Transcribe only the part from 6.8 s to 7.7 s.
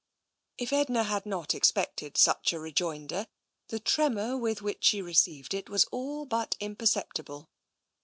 ceptible.